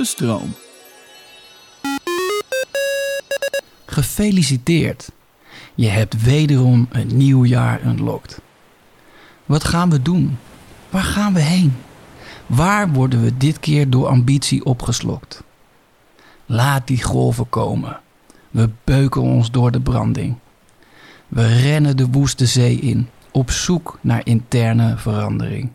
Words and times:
De 0.00 0.06
stroom. 0.06 0.54
Gefeliciteerd. 3.86 5.12
Je 5.74 5.88
hebt 5.88 6.22
wederom 6.22 6.88
een 6.90 7.16
nieuw 7.16 7.44
jaar 7.44 7.84
unlocked. 7.84 8.40
Wat 9.46 9.64
gaan 9.64 9.90
we 9.90 10.02
doen? 10.02 10.38
Waar 10.88 11.02
gaan 11.02 11.34
we 11.34 11.40
heen? 11.40 11.76
Waar 12.46 12.92
worden 12.92 13.22
we 13.22 13.36
dit 13.36 13.60
keer 13.60 13.90
door 13.90 14.06
ambitie 14.06 14.64
opgeslokt? 14.64 15.42
Laat 16.46 16.86
die 16.86 17.02
golven 17.02 17.48
komen. 17.48 18.00
We 18.50 18.70
beuken 18.84 19.22
ons 19.22 19.50
door 19.50 19.70
de 19.70 19.80
branding. 19.80 20.36
We 21.28 21.60
rennen 21.60 21.96
de 21.96 22.06
woeste 22.06 22.46
zee 22.46 22.76
in, 22.76 23.08
op 23.30 23.50
zoek 23.50 23.98
naar 24.00 24.26
interne 24.26 24.96
verandering. 24.96 25.70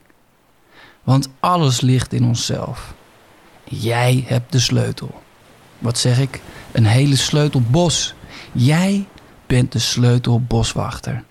Want 1.03 1.29
alles 1.39 1.81
ligt 1.81 2.13
in 2.13 2.26
onszelf. 2.26 2.93
Jij 3.66 4.24
hebt 4.28 4.52
de 4.52 4.60
sleutel. 4.60 5.22
Wat 5.80 5.98
zeg 5.98 6.20
ik? 6.20 6.41
Een 6.71 6.85
hele 6.85 7.16
sleutelbos. 7.16 8.13
Jij 8.52 9.07
bent 9.48 9.72
de 9.72 9.80
sleutelboswachter. 9.80 11.24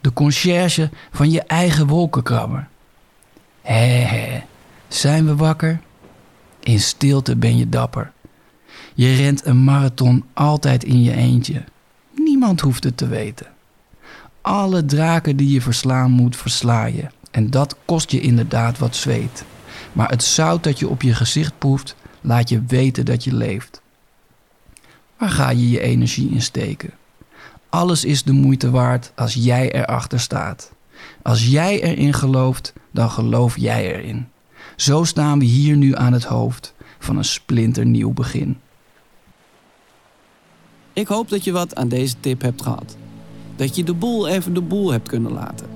De 0.00 0.12
conciërge 0.12 0.90
van 1.12 1.30
je 1.30 1.42
eigen 1.42 1.86
wolkenkrabber. 1.86 2.68
Hé, 3.62 4.42
zijn 4.88 5.26
we 5.26 5.36
wakker? 5.36 5.80
In 6.60 6.80
stilte 6.80 7.36
ben 7.36 7.56
je 7.56 7.68
dapper. 7.68 8.12
Je 8.94 9.14
rent 9.14 9.46
een 9.46 9.64
marathon 9.64 10.24
altijd 10.32 10.84
in 10.84 11.02
je 11.02 11.14
eentje. 11.14 11.64
Niemand 12.14 12.60
hoeft 12.60 12.84
het 12.84 12.96
te 12.96 13.06
weten. 13.06 13.46
Alle 14.40 14.84
draken 14.84 15.36
die 15.36 15.52
je 15.52 15.60
verslaan 15.60 16.10
moet, 16.10 16.36
versla 16.36 16.84
je. 16.84 17.06
En 17.30 17.50
dat 17.50 17.76
kost 17.84 18.10
je 18.10 18.20
inderdaad 18.20 18.78
wat 18.78 18.96
zweet. 18.96 19.44
Maar 19.92 20.08
het 20.10 20.22
zout 20.22 20.64
dat 20.64 20.78
je 20.78 20.88
op 20.88 21.02
je 21.02 21.14
gezicht 21.14 21.58
proeft, 21.58 21.96
laat 22.20 22.48
je 22.48 22.62
weten 22.66 23.04
dat 23.04 23.24
je 23.24 23.34
leeft. 23.34 23.82
Waar 25.18 25.30
ga 25.30 25.50
je 25.50 25.70
je 25.70 25.80
energie 25.80 26.30
in 26.30 26.42
steken? 26.42 26.90
Alles 27.68 28.04
is 28.04 28.22
de 28.22 28.32
moeite 28.32 28.70
waard 28.70 29.12
als 29.14 29.34
jij 29.34 29.72
erachter 29.72 30.20
staat. 30.20 30.72
Als 31.22 31.46
jij 31.46 31.82
erin 31.82 32.12
gelooft, 32.12 32.72
dan 32.90 33.10
geloof 33.10 33.56
jij 33.56 33.94
erin. 33.94 34.28
Zo 34.76 35.04
staan 35.04 35.38
we 35.38 35.44
hier 35.44 35.76
nu 35.76 35.96
aan 35.96 36.12
het 36.12 36.24
hoofd 36.24 36.74
van 36.98 37.16
een 37.16 37.24
splinternieuw 37.24 38.12
begin. 38.12 38.58
Ik 40.92 41.06
hoop 41.08 41.28
dat 41.28 41.44
je 41.44 41.52
wat 41.52 41.74
aan 41.74 41.88
deze 41.88 42.14
tip 42.20 42.42
hebt 42.42 42.62
gehad. 42.62 42.96
Dat 43.56 43.76
je 43.76 43.84
de 43.84 43.94
boel 43.94 44.28
even 44.28 44.54
de 44.54 44.60
boel 44.60 44.90
hebt 44.90 45.08
kunnen 45.08 45.32
laten. 45.32 45.66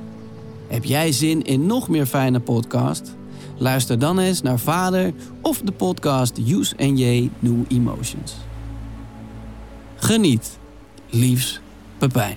Heb 0.68 0.84
jij 0.84 1.12
zin 1.12 1.42
in 1.42 1.66
nog 1.66 1.88
meer 1.88 2.06
fijne 2.06 2.40
podcast? 2.40 3.14
Luister 3.62 3.98
dan 3.98 4.18
eens 4.18 4.42
naar 4.42 4.58
Vader 4.58 5.12
of 5.40 5.60
de 5.60 5.72
podcast 5.72 6.38
Use 6.38 6.74
and 6.78 6.98
J 6.98 7.30
New 7.38 7.64
Emotions. 7.68 8.34
Geniet. 9.96 10.58
Liefs, 11.10 11.60
Pepijn. 11.98 12.36